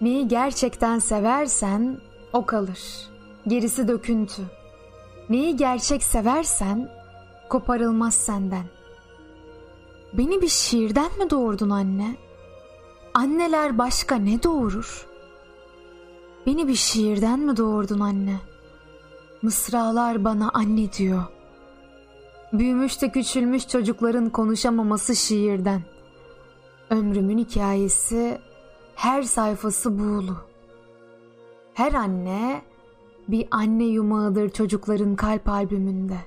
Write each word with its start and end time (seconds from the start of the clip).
Neyi 0.00 0.28
gerçekten 0.28 0.98
seversen 0.98 1.98
o 2.32 2.46
kalır. 2.46 3.08
Gerisi 3.46 3.88
döküntü. 3.88 4.42
Neyi 5.30 5.56
gerçek 5.56 6.02
seversen 6.02 6.90
koparılmaz 7.48 8.14
senden. 8.14 8.64
Beni 10.12 10.42
bir 10.42 10.48
şiirden 10.48 11.18
mi 11.18 11.30
doğurdun 11.30 11.70
anne? 11.70 12.16
Anneler 13.14 13.78
başka 13.78 14.16
ne 14.16 14.42
doğurur? 14.42 15.06
Beni 16.46 16.68
bir 16.68 16.74
şiirden 16.74 17.40
mi 17.40 17.56
doğurdun 17.56 18.00
anne? 18.00 18.36
Mısralar 19.42 20.24
bana 20.24 20.50
anne 20.54 20.92
diyor. 20.92 21.24
Büyümüş 22.52 23.02
de 23.02 23.10
küçülmüş 23.10 23.68
çocukların 23.68 24.30
konuşamaması 24.30 25.16
şiirden. 25.16 25.82
Ömrümün 26.90 27.38
hikayesi 27.38 28.38
her 28.96 29.22
sayfası 29.22 29.98
buğulu. 29.98 30.36
Her 31.74 31.92
anne 31.92 32.62
bir 33.28 33.48
anne 33.50 33.84
yumağıdır 33.84 34.48
çocukların 34.48 35.16
kalp 35.16 35.48
albümünde. 35.48 36.18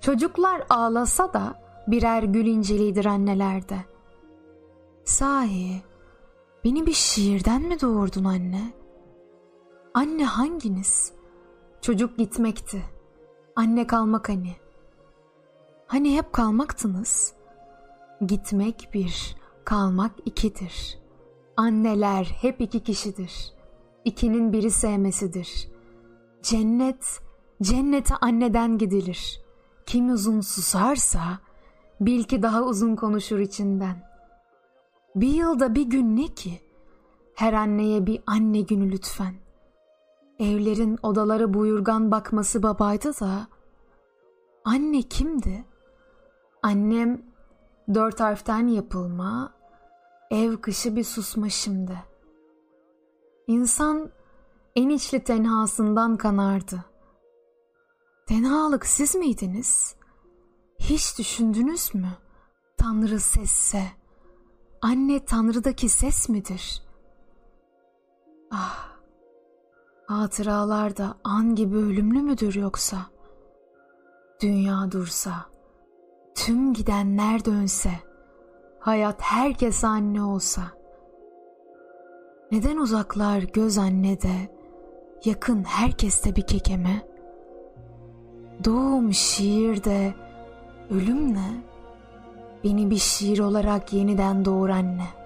Çocuklar 0.00 0.66
ağlasa 0.70 1.32
da 1.32 1.62
birer 1.86 2.22
gül 2.22 2.46
incelidir 2.46 3.04
annelerde. 3.04 3.76
Sahi 5.04 5.82
beni 6.64 6.86
bir 6.86 6.92
şiirden 6.92 7.62
mi 7.62 7.80
doğurdun 7.80 8.24
anne? 8.24 8.72
Anne 9.94 10.24
hanginiz? 10.24 11.12
Çocuk 11.80 12.18
gitmekti. 12.18 12.82
Anne 13.56 13.86
kalmak 13.86 14.28
hani. 14.28 14.56
Hani 15.86 16.16
hep 16.16 16.32
kalmaktınız. 16.32 17.32
Gitmek 18.26 18.90
bir, 18.94 19.36
kalmak 19.64 20.12
ikidir. 20.24 20.98
Anneler 21.58 22.24
hep 22.24 22.60
iki 22.60 22.80
kişidir. 22.80 23.52
İkinin 24.04 24.52
biri 24.52 24.70
sevmesidir. 24.70 25.68
Cennet, 26.42 27.20
cennete 27.62 28.14
anneden 28.20 28.78
gidilir. 28.78 29.40
Kim 29.86 30.12
uzun 30.12 30.40
susarsa, 30.40 31.38
bil 32.00 32.24
ki 32.24 32.42
daha 32.42 32.62
uzun 32.62 32.96
konuşur 32.96 33.38
içinden. 33.38 34.08
Bir 35.16 35.28
yılda 35.28 35.74
bir 35.74 35.82
gün 35.82 36.16
ne 36.16 36.26
ki? 36.26 36.60
Her 37.34 37.52
anneye 37.52 38.06
bir 38.06 38.22
anne 38.26 38.60
günü 38.60 38.92
lütfen. 38.92 39.34
Evlerin 40.38 40.98
odalara 41.02 41.54
buyurgan 41.54 42.10
bakması 42.10 42.62
babaydı 42.62 43.20
da, 43.20 43.48
anne 44.64 45.02
kimdi? 45.02 45.64
Annem 46.62 47.22
dört 47.94 48.20
harften 48.20 48.66
yapılma, 48.66 49.57
ev 50.30 50.56
kışı 50.56 50.96
bir 50.96 51.04
susma 51.04 51.48
şimdi. 51.48 51.98
İnsan 53.46 54.10
en 54.76 54.88
içli 54.88 55.24
tenhasından 55.24 56.16
kanardı. 56.16 56.84
Tenhalık 58.26 58.86
siz 58.86 59.14
miydiniz? 59.14 59.96
Hiç 60.78 61.18
düşündünüz 61.18 61.94
mü? 61.94 62.08
Tanrı 62.76 63.20
sesse, 63.20 63.82
anne 64.82 65.24
Tanrı'daki 65.24 65.88
ses 65.88 66.28
midir? 66.28 66.82
Ah, 68.50 68.88
hatıralar 70.06 70.96
da 70.96 71.18
an 71.24 71.54
gibi 71.54 71.76
ölümlü 71.76 72.22
müdür 72.22 72.54
yoksa? 72.54 72.96
Dünya 74.42 74.92
dursa, 74.92 75.46
tüm 76.34 76.74
gidenler 76.74 77.44
dönse, 77.44 77.90
hayat 78.80 79.22
herkes 79.22 79.84
anne 79.84 80.22
olsa. 80.22 80.62
Neden 82.52 82.76
uzaklar 82.76 83.42
göz 83.42 83.78
annede, 83.78 84.58
yakın 85.24 85.64
herkeste 85.64 86.36
bir 86.36 86.46
kekeme? 86.46 87.08
Doğum 88.64 89.12
şiirde, 89.12 90.14
ölüm 90.90 91.34
ne? 91.34 91.62
Beni 92.64 92.90
bir 92.90 92.96
şiir 92.96 93.38
olarak 93.38 93.92
yeniden 93.92 94.44
doğur 94.44 94.68
anne. 94.68 95.17